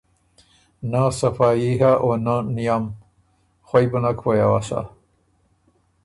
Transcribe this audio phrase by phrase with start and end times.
[0.91, 2.83] نۀ صفايي هۀ او نۀ نئم۔
[3.67, 4.79] خوئ بو نک پویۡ اؤسا